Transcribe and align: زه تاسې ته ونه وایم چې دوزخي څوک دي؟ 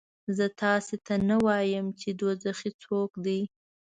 زه 0.37 0.45
تاسې 0.61 0.95
ته 1.05 1.13
ونه 1.19 1.37
وایم 1.45 1.87
چې 1.99 2.09
دوزخي 2.19 2.71
څوک 2.83 3.09
دي؟ 3.25 3.39